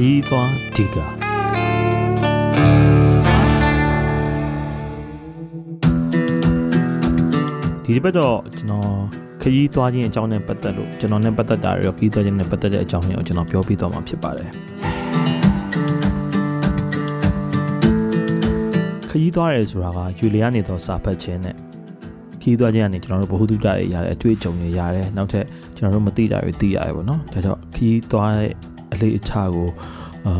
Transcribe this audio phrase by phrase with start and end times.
[0.00, 0.96] ရီးသွားဒီက
[7.84, 8.88] ဒီတစ်ပတ်တော့ကျွန်တော်
[9.42, 14.50] ခရီးသွားခြင်းအကြောင်းနဲ့ပတ်သက်လို့ကျွန်တော်နဲ့ပတ်သက်တာရောခရီးသွားခြင်းနဲ့ပတ်သက်တဲ့အကြောင်းတွေကိုကျွန်တော်ပြောပြသွားမှာဖြစ်ပါတယ်
[19.10, 21.56] ခရီးသွားရဲဆိုတာကယူလီကနေတော့စာဖတ်ခြင်းနဲ့
[22.40, 25.44] ခရီးသွားခြင်းကနေကျွန်တော်တို့ဘ ഹു တုတတွေရတယ်အတွေ့အကြုံတွေရတယ်နောက်ထပ်
[25.76, 28.69] ကျွန်တော်တို့မသိတာတွေသိရတယ်ပေါ့နော်ဒါကြောင့်ခရီးသွားတဲ့အ
[29.02, 29.68] လေးအချကို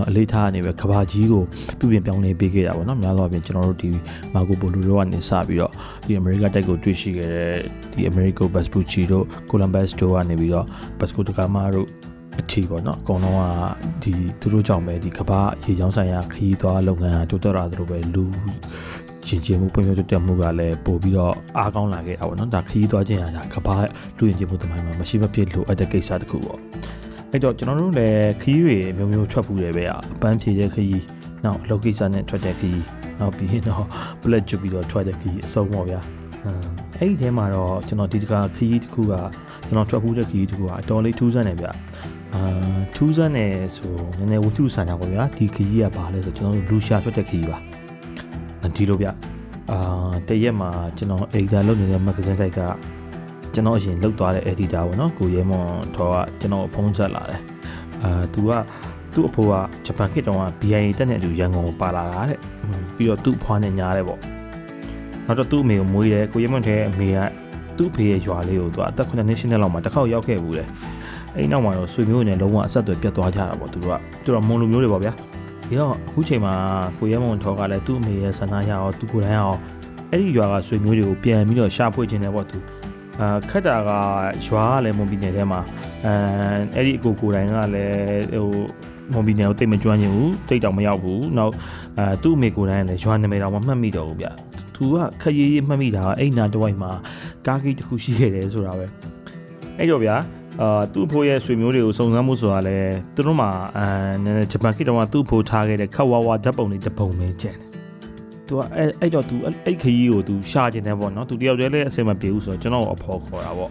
[0.09, 1.43] အလေးထားနေပဲကဘာကြီးကို
[1.79, 3.91] ပြုပြင်ပြောင်းလဲပေးခဲ့တာပေါ့နော်များသောအားဖြင့်ကျွန်တော်တို့ဒီ
[4.35, 5.73] မာကိုပိုလိုတို့ကနေစပြီးတော့
[6.07, 7.55] ဒီအမေရိကတိုက်ကိုတွေ့ရှိခဲ့တဲ့
[7.93, 10.67] ဒီအမေရိကိုဘတ်စပူချီတို့ကိုလမ်ဘတ်တို့ကနေပြီးတော့
[10.99, 11.87] ဘတ်စကူတကာမာတို့
[12.41, 13.43] အထီပေါ့နော်အကုန်လုံးက
[14.03, 18.25] ဒီသူတို့ကြောင့်ပဲဒီကဘာရေချောင်းဆိုင်ရာခရီးသွားလုပ်ငန်းတိုးတက်လာသလိုပဲလူ
[19.27, 23.77] ချင်းချင်းမှုပွင့်ပြတက်မှုကလည်းပို့ပြီးတော့အားကောင်းလာခဲ့တာပေါ့နော်ဒါခရီးသွားခြင်းရတာကဘာ
[24.17, 26.61] လူရင်ချင်းမှုတမိုင်းမှာမရှိမဖြစ်လိုအပ်တဲ့ကိစ္စတစ်ခုပေါ့
[27.33, 31.03] အဲ့တော့ကျွန်တော်တို့လည်းခရီးတွေမျိုးမျိုးထွက်ပူတယ်ပဲအပန်းဖြေတဲ့ခရီး
[31.45, 32.85] နောက်အလုပ်ကိစ္စနဲ့ထွက်တဲ့ခရီး
[33.21, 33.85] နောက်ပြီးရင်တော့
[34.21, 36.01] bullet ကျွတ်ပြီးတော့ထွက်တဲ့ခရီးအစုံပေါ့ဗျာ
[36.99, 39.15] အဲ့ဒီထဲမှာတော့ကျွန်တော်ဒီတခါခရီးတစ်ခုက
[39.67, 41.67] ကျွန်တော်ထွက်ပူတဲ့ခရီးတစ်ခုကအတော်လေးထူးဆန်းတယ်ဗျ
[42.35, 42.43] အာ
[42.97, 47.59] ထူးဆန်းတယ်ဆိုနည်းနည်းဝတ္ထုဆန်တာပေါ့ဗျာဒီခရီးကဘာလဲဆိုကျွန်တော်တို့လူရှာထွက်တဲ့ခရီးပါ
[48.77, 49.09] ဒီလိုဗျ
[49.71, 52.61] အာတရက်မှာကျွန်တော် editor လုပ်နေတဲ့ magazine တိုက်က
[53.55, 57.41] ကျွန်တော်အရင်လောက်သွားတဲ့ editor ပေါ့နော်ကိုရဲမွန်ထော်ကကျွန်တော်ဖုန်းဆက်လာတယ်
[58.03, 58.51] အာသူက
[59.15, 59.53] သူ့အဖိုးက
[59.87, 62.39] ဂျပန်ခေတ်တုန်းက BIA တက်တဲ့အတူရန်ကုန်ကိုပါလာတာတဲ့
[62.97, 64.21] ပြီးတော့သူ့ဖွားနဲ့ညားတယ်ပေါ့
[65.27, 67.19] နောက်တော့သူ့အမေကိုမွေးတယ်ကိုရဲမွန်ထဲအမေက
[67.77, 70.65] သူ့အဖေရဲ့ရွာလေးကိုသူအသက်9နှစ်ရှင်းတဲ့လောက်မှာတစ်ခေါက်ရောက်ခဲ့ဘူးလေ
[71.37, 75.13] အဲ့နောက်မှာတော့ဆွေမျိုးနဲ့လုံးဝအဆက်အသွယ်ပြတ်သွားကြတာပေါ့သူတို့ကသူတို့မွန်လူမျိုးတွေပေါ့ဗျာ
[75.69, 76.55] ဒီတော့အခုချိန်မှာ
[76.99, 79.59] ကိုရဲမွန်ထော်ကလည်းသူ့အမေရဲ့ဆန္ဒရအောင်သူကိုယ်တိုင်အောင်
[80.11, 82.59] အဲ့ဒီရွာကဆွေမျိုးတွေကိုပြန်ပြီးတော့ရှာဖွေခြင်းတယ်ပေါ့သူ
[83.21, 83.91] အာခက်တာက
[84.47, 85.61] ရွာကလည်းမွန်ပြည်နယ်ထဲမှာ
[86.05, 86.13] အဲ
[86.77, 88.49] အဲ့ဒီအကိုကိုယ်တိုင်ကလည်းဟို
[89.13, 91.53] မွန်ပြည်နယ်ကိုတိတ်မကျွမ်းကျင်ဘူးတိတ်တောင်မရောက်ဘူးနောက်
[91.99, 94.27] အဲသူ့အမေကိုယ်တိုင်လည်းရွာနာမည်တောင်မမှတ်မိတော့ဘူးဗျ
[94.75, 96.91] သူကခရီးမှတ်မိတာအဲ့နာတဝိုက်မှာ
[97.47, 98.87] ကားကြီးတစ်ခုရှိခဲ့တယ်ဆိုတာပဲ
[99.79, 100.17] အဲ့တော့ဗျာ
[100.61, 102.79] အာသူ့ဖိုးရဲ့ဆွေမျိုးတွေကိုစုံစမ်းမှုဆိုတာလဲ
[103.15, 103.87] သူတို့မှာအဲ
[104.25, 107.70] နည်းနည်းဂျပန်ခေတ်တုန်းကသူ့ဖိုးထားခဲ့တဲ့ခက်ဝါဝါဓာတ်ပုံတွေတပုံပဲကျန်တယ်
[108.51, 113.71] သူကအဲ့အဲ့တော့သူအဲ့ခရီးကိုသူရှာကျင်တယ်ပေါ့နော်သူတယောက်တည်းလည်းအဆင်မပြေဘူးဆိုတော့ကျွန်တော်အဖေါ်ခေါ်တာပေါ့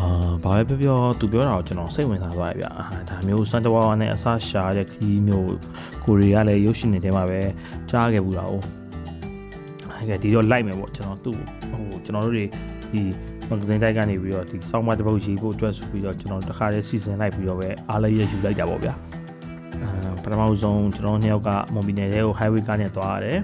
[0.00, 0.08] အာ
[0.44, 2.70] ဘာပဲပြောပြောသူပြောတာကိုကျွန်တော်စိတ်ဝင်စားသွားပြီဗျာ
[3.08, 5.54] ဒါမျိုးစန်တဝါဝါနဲ့အစားရှာတဲ့ခရီးမျိုး
[6.04, 7.40] ကိုရီးယားလည်းရုပ်ရှင်တွေထဲမှာပဲ
[7.90, 8.54] ကြားခဲ့ဘူးတာ哦
[9.96, 11.36] အဲ့ကဒီတော့လိုက်မယ်ပေါ့ကျွန်တော်သူ့
[11.70, 12.44] ဟိုကျွန်တော်တို့တွေ
[12.92, 13.02] ဒီ
[13.48, 18.94] မဂ္ဂဇင်းတိုက်ကနေပြီးတော့ဒီစောင်းမတစ်ပုတ်ရေးဖို့အတွက်ဆိုပြီးတော့ကျွန်တော်တခါတည်းစီစဉ်လိုက်ပြီးတော့ပဲအားလည်းရယူလိုက်တာပေါ့ဗျာ
[19.82, 23.38] အာပထမဆုံးကျွန်တော်နှစ်ယောက်ကမွန်ဘီနယ်ရဲ့ highway ကနေသွားရတယ်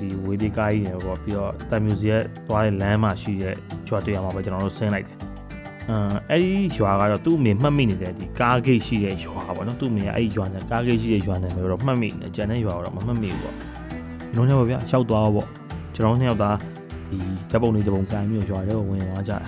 [0.00, 3.54] ဒီဝေးပြေးကားကြီးတွေပေါ့ပြီးတော့တန်မြူစီရဲ့သွားတဲ့လမ်းမှာရှိတဲ့
[3.86, 5.16] ကျွာတရားမှာပဲကျွန်တော်တို့ဆင်းလိုက်တယ်
[5.90, 5.96] အဲ
[6.30, 13.56] အဲ့ဒီရွာကတော့သူ့အမေမှတ်မိနေတဲ့ဒီကားဂိတ်ရှိတဲ့ရွာပေါ့နော်သူ့အမေကအဲ့ဒီရွာနဲ့ကားဂိတ်ရှိတဲ့ရွာနဲ့ပဲတော့မှတ်မိနေကြတဲ့ရွာတော့မမှတ်မိဘူးပေါ့
[14.36, 15.48] လုံးနဲ့ပေါ့ဗျာရှောက်သွားပေါ့
[15.94, 16.56] ကျွန်တော်နှစ်ယောက်သား
[17.10, 17.18] ဒီ
[17.50, 19.38] ဓာတ်ပုံတွေဓာတ်ပုံကန်ပြီးရွာတွေကိုဝင်သွားကြတာ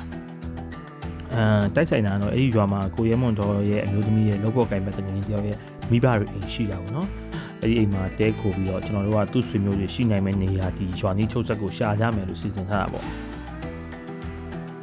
[1.34, 1.42] အဲ
[1.74, 5.56] တိုက်ဆိုင်တာတော့အဲ့ဒီရွာမှာကိုရဲမွန်တော်ရဲ့အမျိုးသမီးရဲ့လောက်ကော့ကင်မဲ့တမင်းတယောက်ရဲ့
[5.90, 7.08] မိဘတွေအိမ်ရှိတာပေါ့နော်
[7.62, 13.04] အဲ့ဒီအိမ်မှာတဲခိုပြီးတော့ကျွန်တော်တို့ကသူ့ဆွေမျိုးတွေရှိနိုင်မယ့်နေရာဒီရွာနီးချုပ်ဆက်ကိုရှာကြမယ်လို့စီစဉ်ထားတာပေါ့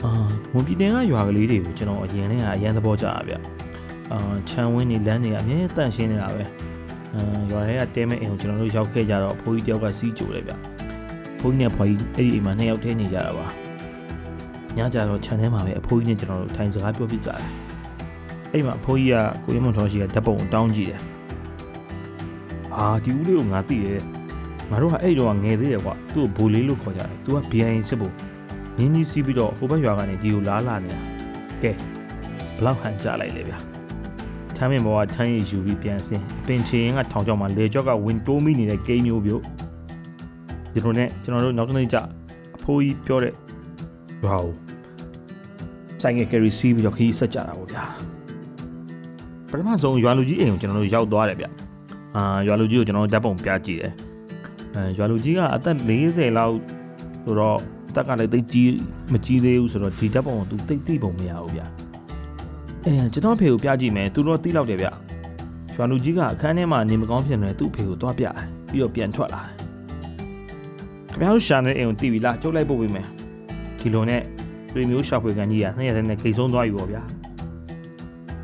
[0.03, 0.11] အာ
[0.53, 3.33] ဝန်ပြည်နယ်ကရွာကလေးတွေကိုကျွန်တော်အရင်နဲ့ကအရန်သဘောကျတာဗျ
[4.11, 4.17] အာ
[4.49, 6.43] ခြံဝင်းနေလမ်းတွေကအမြဲတန့်ရှင်းနေတာပဲ
[7.13, 7.21] အာ
[7.51, 10.53] ရွာထဲကတဲမဲ့အိမ်ကိုကျွန်တော်တို့ရောက်ခဲ့ကြတော့အဖိုးကြီးတယောက်ကစီးကြိုတယ်ဗျ
[11.41, 13.45] ဘုန်းကြီးနဲ့ဖွားကြီးအဲ့ဒီအိမ်မှာနှစ်ယောက်တည်းနေကြတာပါ
[14.77, 17.41] ညကြတော့ခြံထဲမှာပဲအဖိုးကြီးနဲ့ကျွန်တော်တို့ထိုင်စကားပြောပြကြတယ်
[18.51, 21.01] အဲ့မှာအဖိုးကြီးကကိုရမွန်တော်ရှိကဓာတ်ပုံတောင်းကြည့်တယ်
[22.77, 24.01] အာဒီဦးလေးကိုငါသိတယ်
[24.69, 28.13] ငါတို့ကအဲ့တော့ငယ်သေးတယ်ကွာသူ့ကိုဘိုးလေးလို့ခေါ်ကြတယ်သူက BIN စစ်ဖို့
[28.77, 30.99] နင်းကြီးစီးပြီးတော့ဟိုဘက်ရွာကနေဒီကိုလားလာနေတာ
[31.61, 31.71] ကဲ
[32.57, 33.57] ဘလောက်ဟန်ကြလိုက်လေဗျာ
[34.55, 39.41] ထမ်းမင်ဘောကထမ်းရည်ယူပြီးပြန်ဆင်းပင်ချင်ကထောင်ချောက်မှာလေကြော့ကဝင်တိုးမိနေတဲ့ကိန်းမျိုးပြုတ်
[40.73, 41.97] ဒီလိုနဲ့ကျွန်တော်တို့နောက်တစ်နေ့ကျ
[42.55, 43.33] အဖိုးကြီးပြောတဲ့
[44.23, 44.53] ရွာကို
[46.01, 47.83] ဆိုင်ငယ်ကယ်ရီစီးပြီးတော့ခီးဆက်ကြတာပေါ့ဗျာ
[49.49, 51.45] ပထမဆုံးရွာလူကြီးအိမ်ကိုကျွန်တော်တို့ရောက်သွားတယ်ဗျ
[52.17, 53.93] အာရွာလူကြီးကိုကျွန်တော်ဓာတ်ပုံပြကြည့်တယ်
[54.75, 56.55] အဲရွာလူကြီးကအသက်40လောက်
[57.23, 57.57] ဆိုတော့
[57.95, 58.71] တက်ကလည်းတိတ်ကြီး
[59.11, 61.61] မကြီးသေးဘူးဆိုတော့ဒီဓာတ်ပုံကိုသူတိတ်သိပုံမရဘူးဗျ
[62.85, 64.87] အဲကျွန်တော်ဖေကိုပြကြည့်မယ်သူတော့တိလောက်တယ်ဗျ
[65.75, 68.33] ရွာလူကြီးကအခန်းထဲမှာနေမကောင်းဖြစ်နေသူ့ဖေကိုသွားပြတယ်
[68.69, 69.53] ပြီးတော့ပြန်ထွက်လာတယ်
[71.11, 73.05] ခင်ဗျားတို့ရှာနေအိမ်ကိုတီးပြီလားကျုပ်လိုက်ပို့ပေးမယ်
[73.79, 74.21] ဒီလိုနဲ့
[74.71, 77.01] ဆွေမျိုးရှာဖွေကန်ကြီးကနှစ်ရက်တည်းနဲ့ခိတ်ဆုံးသွားပြီပေါ့ဗျာ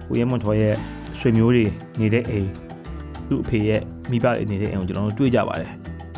[0.08, 0.76] ကိုရဲမွန်ထော်ရဲ့
[1.20, 1.66] ဆွေမျိုးတွေ
[2.00, 2.63] နေတဲ့အိမ်
[3.33, 3.81] သူ့အဖေရဲ့
[4.11, 5.71] မိဘတွေနေတဲ့အိမ်ကိုကျွန်တော်တို့တွေ့ကြပါတယ်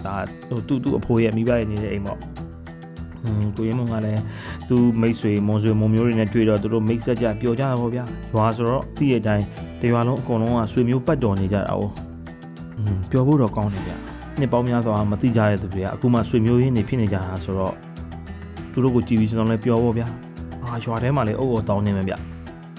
[0.05, 0.15] ဒါ
[0.49, 4.23] ဟိုသူ့သူ့အဖိုးရဲ့မိဘတွေနေတဲ့အိမ်ပေါ့ဟွန်းကိုရဲမွန်ကလည်း
[4.69, 9.45] သူမိတ်ဆွေမွန်ဆွေမွန်မျိုးတွေနဲ့တွေ့တော့သူတို့မိတ်ဆက်ကြပျော်ကြတာပေါ့ဗျာရွာဆိုတော့တည့်ရဲ့အတိုင်း
[9.81, 11.83] တ ရွာလုံးအကုန်လုံးကဆွေမျိုးပတ်တော်နေကြတာ哦
[12.77, 13.93] อืมပျော်ဖို့တော့ကောင်းတယ်ဗျ
[14.39, 17.75] နှစ်ပေါင်းများစွာမသိကြတဲ့သူတွေကအခုမှဆွေမျိုးရင်းနေဖြစ်နေကြတာဆိုတော့
[18.73, 20.03] သူတို့ကိုကြည်ပြီးကျွန်တော်လည်းပျော်ဖို့ဗျ
[20.63, 22.15] အာရွာထဲမှာလည်းအုပ်အုပ်တောင်းနေမယ်ဗျ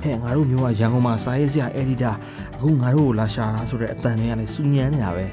[0.04, 2.12] ဟဲ့ငါတို့မျိုးကရန်ကုန်မှာစာရေးဆရာအက်ဒီတာ
[2.57, 5.27] အခုငါတို့ကိုလာရှာတာဆိုတဲ့အတန်တွေကလည်းစူညံနေတာပဲ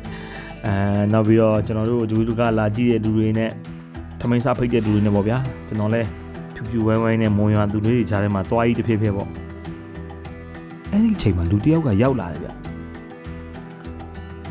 [0.65, 0.73] အဲ
[1.13, 3.51] နောက်ပြီးတော့ကျွန်တော်တို့ဒီလူကလာကြည့်တဲ့လူတွေနဲ့
[4.19, 5.37] ထမိန်စားဖိတ်တဲ့လူတွေနဲ့ပေါ့ဗျာ
[5.67, 6.07] ကျွန်တော်လည်း
[6.55, 9.29] ဖြူဖြူဝဲဝဲနဲ့မွန်ရွာသူတွေကြားထဲမှာတွားကြီးတစ်ဖေးဖေးပေါ့
[10.91, 12.49] အဲ့ဒီအချိန်မှာလူတစ်ယောက်ကရောက်လာတယ်ဗျ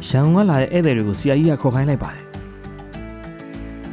[0.09, 2.25] ရန်ကုန်ကလာတဲ့ဧည့်သည်တွေကိုဆရာကြီးကခေါ်ခိုင်းလိုက်ပါတယ်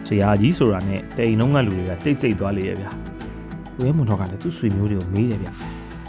[0.08, 2.92] ဆရာကြီးဆိုတာနဲ့တိမ်လုံးကလူတွေကတိတ်ဆိတ်သွားလေရဲ့ဗျာ
[3.80, 5.50] ဝဲမွန်တော်ကလည်းသူ့ဆွေမျိုးတွေကိုမေးတယ်ဗျ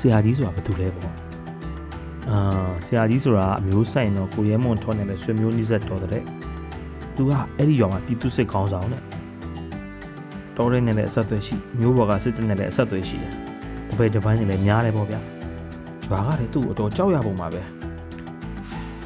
[0.00, 1.19] ဆရာကြီးဆိုတာဘာတူလဲပေါ့
[2.30, 2.40] အာ
[2.86, 6.24] ဆရာကြီးဆိုတာအမျိုးဆိုင်တော့ကိုရဲမွန်ထောနဲ့လည်းဆွေမျိုးနှိစက်တော်တဲ့
[7.14, 9.02] သူကအဲ့ဒီရွာမှာပြည်သူစစ်ခေါင်းဆောင်တဲ့
[10.56, 13.32] တော်ရဲနဲ့လည်းအဆက်အသွယ်ရှိမျိုးဘော်ကစစ်တပ်နဲ့လည်းအဆက်အသွယ်ရှိတယ်
[13.88, 15.20] တပည့်တစ်ပိုင်းနဲ့လည်းများတယ်ပေါ့ဗျာ
[16.08, 17.62] ရွာကလည်းသူ့ကိုအတော်ကြောက်ရပုံပါပဲ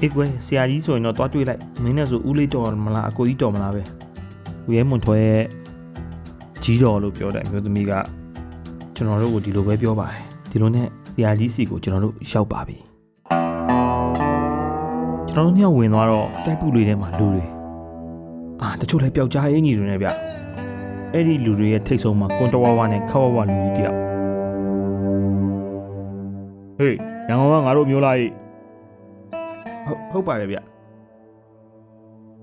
[0.01, 3.83] အေးကွယ်ဆရာကြီးဆိုရင်တော့တွားတွေ့လိုက်မင်းနဲ့ဆိုဦးလေးတော်မလားအကိုကြီးတော်မလားပဲ
[4.65, 5.43] ကိုရဲမွန်ထောရဲ့
[6.65, 7.93] ကြီးတော်လို့ပြောတဲ့အမျိုးသမီးက
[8.95, 12.94] ကျွန်တော်တို့ကိုဒီလိုပဲပြောပါတယ်ဒီလိုနဲ့ဆရာကြီးစီကိုကျွန်တော်တို့ရောက်ပါပြီ
[15.35, 17.45] ကျွန်တော်တို့ညောက်ဝင်သွားတော့တိုက်ပုလေးထဲမှာလူတွေ
[18.63, 20.09] အာတချို့လည်းပျောက်ကြားအင်ကြီးတွေနဲ့ဗျ
[21.13, 23.99] အဲ့ဒီလူတွေရဲ့ထိတ်ဆုံးမှာကွန်တဝါဝါနဲ့ခဝဝလူကြီးတယောက်
[26.79, 26.97] ဟေး
[27.29, 28.31] ရန်ကုန်ကငါတို့မျိုးလားဟေ့
[29.85, 30.59] ဟုတ်ဟုတ်ပါတယ်ဗျ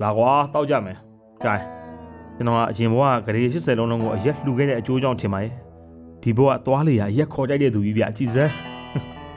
[0.02, 0.98] လာကွာတောက်ကြမယ်
[1.44, 1.62] ကြိုင်
[2.36, 5.54] ကျွန်တော်ကအရင်ဘဝကဂရေ80လုံးလုံးကိုအရက်လှူခဲ့တဲ့အကျိုးကြောင့်ထင်ပါရဲ့
[6.24, 8.54] ဒီဘဝသွားလေရအရက်ခေါ်ကြိုက်တဲ့သူကြီးဗျအကြည့်စမ်း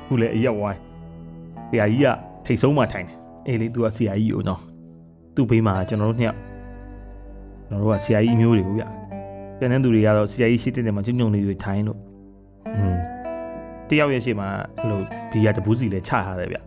[0.07, 0.79] ခုလေအရက်ဝိုင်း
[1.69, 2.09] ဆရာကြီးက
[2.45, 4.61] ထိတ်ဆုံးမှထိုင်တယ် အေးလေသူကဆရာကြီးကိုနော်
[5.35, 6.41] သူ့ဘေးမှာကျွန်တော်တို့နှစ်ယောက်
[7.69, 8.85] ကျွန်တော်တို့ကဆရာကြီးမျိုးတွေကိုဗျ
[9.59, 11.99] ကျန်တဲ့သူတွေကတော့ဆရာကြီးရှိတဲ့နေရာမှာကျုံကျုံလေးတွေထိုင်လို့
[12.77, 12.97] อืม
[13.89, 14.49] တယောက်ရဲ့ရှေ့မှာ
[14.79, 15.01] အဲ့လို
[15.33, 16.59] ဘီယာတပူးစီလည်းချထားတယ်ဗျ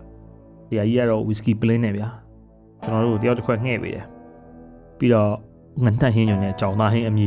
[0.68, 2.04] ဆရာကြီးကတော့ဝီစကီပလင်းနဲ့ဗျ
[2.84, 4.06] ကျွန်တော်တို့တယောက်တစ်ခွက်ငှဲ့ပေးတယ်
[4.98, 5.32] ပြီးတော့
[5.84, 7.26] ငန်တန့်ဟင်းညုံနဲ့ကြောင်သားဟင်းအမီ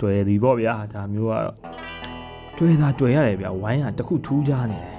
[0.00, 1.54] တွေ့သည်ပေါ့ဗျာဒါမျိုးကတော့
[2.58, 4.98] တွေ့တာတွေ့ရတယ်ဗျဝိုင်းကတခုထူးခြားနေတယ်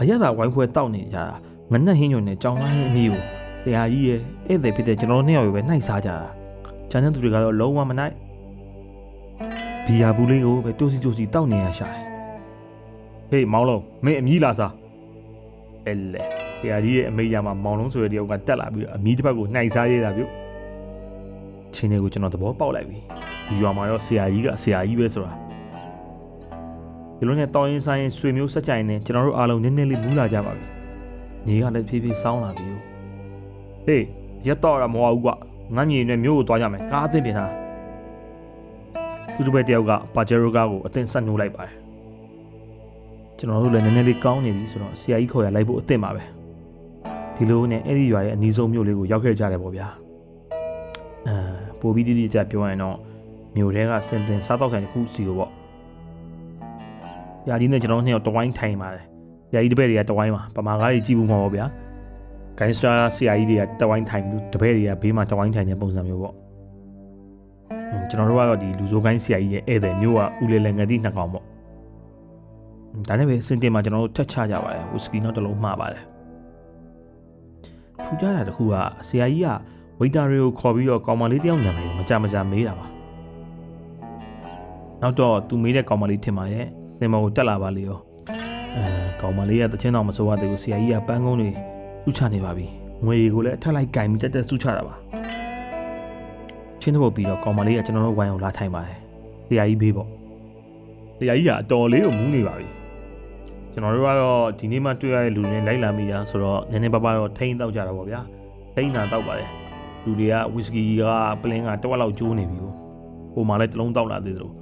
[0.00, 1.36] အရက်သာဝိုင်းဖွဲတောက်နေကြတာ
[1.72, 3.22] ငနက်ဟင်းညုံနဲ့ကြောင်သားဟင်းအမီကို
[3.62, 6.16] ဆရာကြီးရဲ့ဧည့်သည်ဖြစ်တဲ့ကျွန်တော်တို့နှစ်ယောက်ပဲနှိုက်စားကြတာ
[6.90, 8.14] ကျန်တဲ့သူတွေကတော့လုံးဝမနှိုက်
[9.86, 12.02] ဘီယာဘူးလေးကိုပဲတိုးစီတိုးစီတောက်နေရရှာတယ်
[13.30, 14.72] ဟေးမောင်လုံးမင်းအမီးလာစား
[15.86, 16.22] အဲလေ
[16.58, 20.30] ဆရာကြီးရဲ့အမေရမှာမောင်လုံးဆိုတဲ့တယောက်ကတက်လာပြီးတော့အမီးတစ်ပတ်ကိုနှိုက်စားရတာပြုတ်
[21.74, 22.98] ချင်းတွေကိုကျွန်တော်သဘောပေါက်လိုက်ပြီ
[23.48, 25.32] ဒီရွာမှာတော့ဆရာကြီးကဆရာကြီးပဲဆိုတာ
[27.18, 30.75] ဒီလိုနဲ့တောင်းရင်ဆိုင်ရင်ဆွေမျိုးဆက်ကြိုင်နေကျွန်တော်တို့အားလုံးနည်းနည်းလေးမူးလာကြပါပြီ
[31.46, 32.68] ညီကလည်းဖြည်းဖြည်းစောင်းလာပြီ
[33.86, 34.04] ဟေး
[34.46, 35.30] ရက်တော့ရမဟုတ်ဘူးကွ
[35.76, 37.52] ငန်းညီနဲ့မျိုးကိုသွားကြမယ်ကားအသင့်ပြင်ထား
[39.34, 41.72] သူတို့ပဲတယောက်ကပါဂျေရိုကားကိုအသင့်ဆက်နှိုးလိုက်ပါတယ်
[43.38, 46.22] ကျွန်တော်တို့လည်းနည်းနည်းလေးကောင်းနေပြီဆိုတော့ဆရာကြီးခေါ်ရလိုက်ဖို့အသင့်ပါပဲ
[47.36, 49.88] ဒီလိုနဲ့အဲ့ဒီရွာရဲ့အနီးဆုံးမြို့လေးကိုရောက်ခဲ့ကြတယ်ပေါ့ဗျာ
[51.26, 51.36] အဲ
[51.80, 52.96] ပိုပြီးတိတိကျကျပြောရရင်တော့
[53.56, 55.50] မြို့ထဲကစင်တင်စားတော့ဆိုင်တစ်ခုစီကိုပေါ့။
[57.48, 59.06] ရာကြီးနဲ့ကျွန်တော်နှစ်ယောက်တဝိုင်းထိုင်ပါတယ်။
[59.54, 61.64] ရာကြီးတပည့်တွေကတဝိုင်းမှာပမာကားကြီးကြည့်ဘူးမှာပေါ့ဗျာ။
[62.58, 66.34] ဂိုင်းစတာဆရာကြီးတွေကတဝိုင်းထိုင်ပြီးတပည့်တွေကဘေးမှာတဝိုင်းထိုင်တဲ့ပုံစံမျိုးပေါ့။
[68.08, 71.44] ကျွန်တော်တို့ကတော့ဒီလူစိုးကိုင်းဆရာကြီးရဲ့ဧည့်သည်မျိုးကဦးလေလည်းငတိနှစ်ကောင်ပေါ့။
[73.08, 76.04] ဒါနဲ့ပဲစင်တင်မှာကျွန်တော်တို့ထက်ချကြပါတယ်။ဝီစကီနောက်တစ်လုံးမှားပါတယ်။
[78.02, 78.74] ထူးခြားတာတစ်ခုက
[79.06, 79.48] ဆရာကြီးက
[80.00, 82.86] ဝိတာတွေကိုခေါ်ပြီးတော့ကောင်မလေးတယောက်ညံမယ်မကြမကြမေးတာပါ
[85.02, 87.98] နောက်တော့သူမေးတဲ့ကောင်မလေးထင်ပါရဲ့စင်မောကိုတက်လာပါလေရော
[88.76, 88.86] အဲ
[89.20, 91.50] ကောင်မလေးကတချင်းတော်မစိုးရသေးဘူးဆရာကြီးကပန်းကုန်းတွေ
[92.04, 92.66] စုချနေပါပြီ
[93.04, 94.94] ငွေကိုလည်းအထက်လိုက်ကင်ပြီးတက်တက်စုချတာပါ
[96.80, 98.98] ချင်းတော့ပြီးတော့ကောင်မလေးကကျွန်တော်တို့ဝိုင်းအောင်လာထိုင်ပါတယ်
[99.46, 100.08] ဆရာကြီးဘေးပေါ့
[101.18, 102.66] ဆရာကြီးကအတော်လေးကိုမူးနေပါပြီ
[103.72, 108.20] ကျွန်တော်တို့ကတော့ဒီနေ့မှတွေ့ရတဲ့လူတွေလိုက်လာမိရဆိုတော့နည်းနည်းပါးပါးတော့ထိန်းတောက်ကြတာပေါ့ဗျာ
[108.74, 109.50] ထိန်းတာတောက်ပါတယ်
[110.04, 111.02] လူတွေကဝီစကီက
[111.42, 112.72] ပလင်းကတဝက်လောက်ကျိုးနေပြီကို
[113.32, 114.54] ဟိုမှာလည်းတစ်လုံးတောက်လာသေးတယ်လို့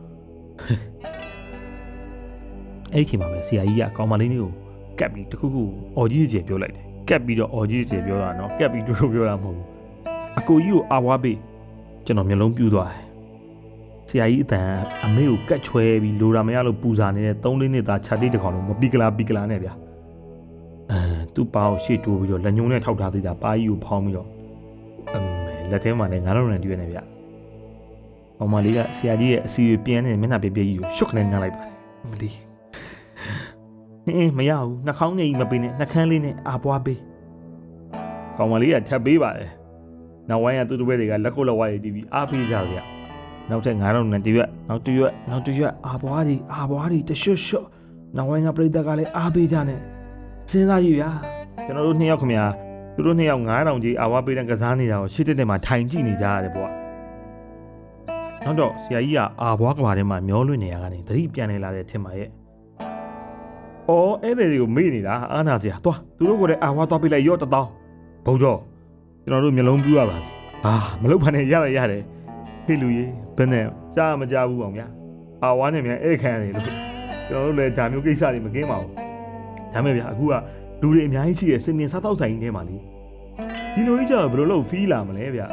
[2.94, 4.52] အဲ့ဒီချိန်မှာပဲဆရာကြီးကကောင်မလေးလေးကို
[4.98, 5.62] ကပ်ပြီးတခုခု
[5.96, 9.66] အော်ကြီးကြီးပြောလိုက်တယ်ကပ်ပြီးတော့အော်ကြီးကြီးပြောတာနော်ကပ်ပြီးတို့ပြောတာမဟုတ်ဘူး
[10.38, 11.38] အကိုကြီးကိုအာဝါပေး
[12.04, 13.04] ကျွန်တော်မျက်လုံးပြူးသွားတယ်
[14.08, 14.68] ဆရာကြီးအတန်
[15.04, 19.72] အမေကိုကတ်ချွဲပြီးလိုရာမရလို့ပူစာနေတဲ့၃လေးနှစ်သားခြာတိတကောင်လုံးမပီကလာပီကလာနဲ့ဗျာ
[20.90, 21.00] အဲ
[21.34, 24.28] သူ့ပါကိုရှေ့တိုးပြီးတော့လက်ညှိုးနဲ့ထောက်ထားသေးတာပါကြီးကိုဖောင်းပြီးတော့
[25.14, 26.98] အမေလက်ထဲမှာလည်းငါးလုံးနဲ့တွေ့နေဗျ။
[28.38, 31.72] အောင်မလေးကဆရာကြီးရဲ့အစီအပြင်းနဲ့မျက်နှာပြပြကြီးကိုရှုပ်ခနဲ့ငှားလိုက်ပါတယ်။
[32.10, 32.30] မလီ။
[34.06, 36.98] အင်းမရဘူးနှာခေါင်းနဲ့ကြီးမပေးနဲ့နှာခမ်းလေးနဲ့အာပွားပေး။
[38.36, 39.50] ကောင်မလေးကထပ်ပေးပါတယ်။
[40.28, 42.78] နောက်ဝိုင်းကသူ့တပည့်တွေကလက်ကုပ်လက်ဝါးရည်တီးပြီးအားပေးကြဗျ။
[43.50, 47.66] နောက်ထပ်9000နဲ့တရွက်နောက်တရွက်နောက်တရွက်အာပွားဒီအာပွားဒီတရွှတ်ရွှတ်
[48.16, 49.78] နောက်ဝိုင်းကပြိတ္တကလည်းအားပေးကြနဲ့
[50.50, 51.10] စဉ်းစားကြည့်ဗျာ
[51.66, 52.44] ကျွန်တော်တို့နှစ်ယောက်ခင်ဗျာ
[52.94, 56.70] သူတို့နှစ်ယောက်9000ကြီးအာဝါပေးတဲ့ကစားနေတာကိုရှစ်တက်တက်မှာထိုင်ကြည့်နေကြရတယ်ပေါ့
[58.44, 62.30] နောက်တော့ဆရာကြီးကအာဘွားကဘာထဲမှာမျောလွင့်နေရကနေသတိပြန်နေလာတဲ့ထင်ပါရဲ့။
[63.88, 67.70] အော်အဲ့ဒီတွေကိုမေ့နေတာအာနာစရာသွားသူတို့ကိုလည်းအာဝါသွားပေးလိုက်ရော့တတောင်း
[68.26, 68.58] ဘုံတော့
[69.24, 70.24] ကျွန်တော်တို့မျိုးလုံးပြူရပါပြီ။
[70.64, 72.02] အာမလုပ်ပါနဲ့ရတယ်ရတယ်
[72.66, 74.86] ဟေးလူကြီးဘယ်နဲ့ကြားမကြားဘူးအောင်ဗျာ။
[75.42, 76.76] အာဝါနဲ့မြန်အဲ့ခံရတယ်လို့ကျွန်
[77.32, 78.90] တော်တို့လည်းဒါမျိုးကိစ္စတွေမကင်းပါဘူး။
[79.72, 80.32] ဒါမဲ့ဗျာအခုက
[80.80, 82.76] လူတွေအများကြီးရှိတဲ့စင်တင်စားတော့ဆိုင်ကြီးထဲမှာလေ
[83.74, 85.46] ဒီလိုကြီးကြာဘယ်လိုလုပ်ဖီးလာမလဲဗျာ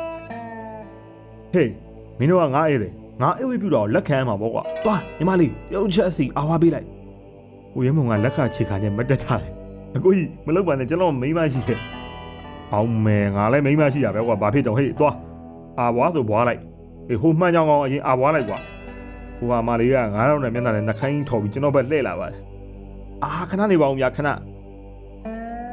[1.53, 1.71] ဟေး
[2.19, 6.87] မင်းတို့ကငါအေးတယ်ငါအေးဝေးပြူတော့လက်ခံမှာပေါ့ကွာသွားညီမလေးတယောက်ချက်စီအာဝါပေးလိုက်
[7.73, 9.51] ဟိုရဲမုံကလက်ခချေခါနဲ့မတက်ထားတယ်
[9.95, 11.79] အကိုကြီးမလုပ်ပါနဲ့ကျွန်တော်မိန်းမရှိတယ်
[12.73, 15.15] အောင်မယ်ငါလည်းမိန်းမရှိရပဲကွာဘာဖြစ်တော့ဟေးသွား
[15.79, 16.61] အာဘွားဆိုဘွားလိုက်
[17.09, 18.57] အေးဟိုမှန်ကြောင်ကောင်အရင်အာဘွားလိုက်ကွာ
[19.37, 22.39] ဟိုဟာမလေးက9000နဲ့မျက်နှာနဲ့နှခိုင်းထော်ပြီးကျွန်တော်ဘက်လှည့်လာပါတယ်
[23.23, 24.29] အာခဏနေပါဦးဗျာခဏ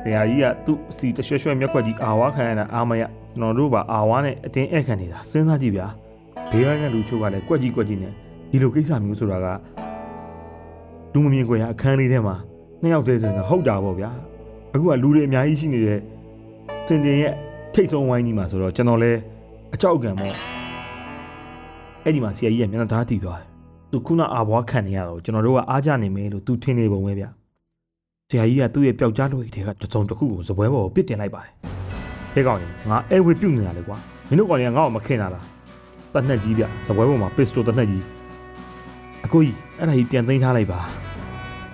[0.04, 3.02] တရားကြီးကသူ့စီတရွှဲရွှဲမျက်ခွက်ကြီးအာဝါခံရတာအာမရ
[3.34, 5.86] ကျွန်တော်တို့ပါအာဝါနဲ့အတင်းဧည့်ခံနေတာစဉ်းစားကြည့်ဗျာ
[6.50, 8.12] ဘေးပိုင်းကလူချို့ကလည်းကွက်ကြီးကွက်ကြီးနဲ့
[8.50, 9.46] ဒီလိုကိစ္စမျိုးဆိုတာက
[11.18, 12.34] လူမမြင်ခွင့်ရအခန်းလေးထဲမှာ
[12.82, 14.10] နှစ်ယောက်တည်းဆိုရင်ဟုတ်တာပေါ့ဗျာ
[14.74, 16.00] အခုကလူတွေအများကြီးရှိနေတဲ့
[16.86, 17.32] တင်တင်ရဲ့
[17.74, 19.12] ထိတ်ဆုံးဝိုင်းကြီးမှာဆိုတော့ကျွန်တော်လဲ
[19.74, 20.34] အကြောက်ကံပေါ့
[22.04, 23.48] အဲ့ဒီမှာဆရာကြီးကမျက်နှာသားတည်သွားတယ်
[23.90, 27.28] သူခုနအာဘွားခံနေရတော့ကျွန်တော်တို့ကအားကြနေမယ်လို့သူထင်နေပုံပဲဗျာ
[28.30, 31.52] ဆရာကြီးကသူ့ရဲ့ပျောက်ကြားလွှဲတွေကတစုံတစ်ခုကိုစပွဲပေါ်ကိုပစ်တင်လိုက်ပါတယ်။
[32.34, 33.96] ဟဲ့ကောင်ကြီးငါအဲဝေပြုတ်နေတာလေကွာ။
[34.28, 35.44] မင်းတို့ကောင်တွေကငါ့ကိုမခင်တာလား။
[36.12, 38.02] တတ်နှက်ကြီးဗျစပွဲပေါ်မှာပစ္စတိုတတ်နှက်ကြီး။
[39.24, 40.80] အကိုကြီးအဲ့ဒါကြီးပြန်သိမ်းထားလိုက်ပါ။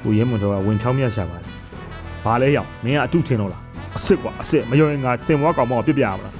[0.04, 1.50] ကိုရဲမွန်တော်ကဝင်ဖြောင်းမြတ်ရှာပါတယ်။
[2.24, 3.62] ဘာလဲရောက်မင်းကအတုထင်တော့လား။
[3.96, 6.34] အစ်စ်ကွာအစ်စ်မယုံရင်ငါတင်မွားကောင်မကိုပြစ်ပြရမလား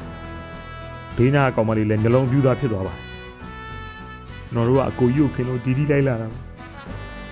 [1.16, 3.00] ။ဘေးနာကောင်မလေးလည်းနှလုံးပြူးသားဖြစ်သွားပါတယ်။
[4.52, 6.28] ကျွန်တော်တို့ကအကိုကြီးကိုခင်လို့တီးတီးလိုက်လာတာ။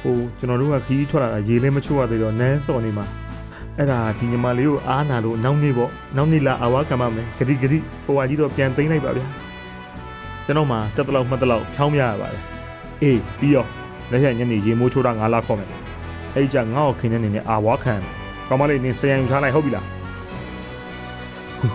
[0.02, 3.06] ဟိုကျွန်တော်တို့ကခီးထွက်လာတာရေလည်းမချို့ရသေးတော့နန်းစော်နေမှာ
[3.78, 9.26] အဲ့ဒါဒီညီမလေးကိုအားနာလို့နောက်နေ့ပေါ့နောက်နေ့လာအဝါခံပါမယ်ဂတိဂတိဟိုဟာကြီးတော့ပြန်သိမ်းလိုက်ပါဗျာ
[10.44, 12.42] ကျွန်တော်မှတက်တလောက်မှတ်တလောက်ဖြောင်းပြရပါတယ်
[13.02, 13.66] အေးပြီးရော
[14.10, 15.68] လက်ရညနေရေမိုးချိုးတာငါလာခေါ်မယ်
[16.36, 17.94] အဲ့ကြငါ့ကိုခင်းနေနေနဲ့အာဝါခံ
[18.48, 19.86] ကောင်းမလေးနင်ဆရန်ယူထားလိုက်ဟုတ်ပြီလား
[21.60, 21.66] ဟူ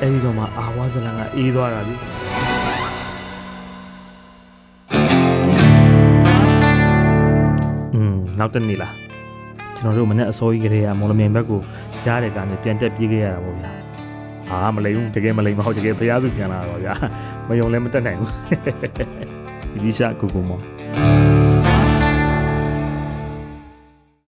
[0.00, 1.94] အဲ့ဒီတော့မှအာဝါဇလန်ကအေးသွားတာပြီ
[7.94, 8.94] อืมနောက်တစ်နေ့လား
[9.76, 11.60] ကျွန်တော်တို့မနေ့အစောကြီးကလေးကမော်လမြိုင်ဘက်ကို
[12.06, 13.70] ရားတဲ့ကနေပြန်တက်ပြေးခဲ့ရတာပေါ့ဗျာ
[14.48, 16.94] ဟာမလိမ်ဘူးတကယ်မလိမ်မဟုတ်တကယ်ဖျားစုပြန်လာတော့ဗျာ
[17.48, 18.30] မယုံလည်းမတက်နိုင်ဘူး
[19.72, 20.60] ဒီလိရှာကိုကိုမော